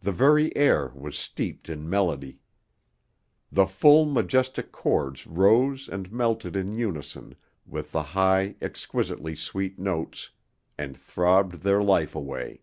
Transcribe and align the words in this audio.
The 0.00 0.10
very 0.10 0.50
air 0.56 0.90
was 0.92 1.16
steeped 1.16 1.68
in 1.68 1.88
melody. 1.88 2.40
The 3.52 3.66
full 3.68 4.06
majestic 4.06 4.72
chords 4.72 5.24
rose 5.24 5.88
and 5.88 6.10
melted 6.10 6.56
in 6.56 6.74
unison 6.74 7.36
with 7.64 7.92
the 7.92 8.02
high, 8.02 8.56
exquisitely 8.60 9.36
sweet 9.36 9.78
notes, 9.78 10.30
and 10.76 10.96
throbbed 10.96 11.60
their 11.62 11.80
life 11.80 12.16
away. 12.16 12.62